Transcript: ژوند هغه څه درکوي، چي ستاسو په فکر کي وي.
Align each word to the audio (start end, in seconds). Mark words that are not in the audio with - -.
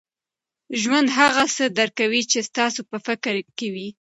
ژوند 0.81 1.07
هغه 1.19 1.43
څه 1.55 1.63
درکوي، 1.77 2.21
چي 2.31 2.39
ستاسو 2.49 2.81
په 2.89 2.97
فکر 3.07 3.33
کي 3.57 3.67
وي. 3.73 3.87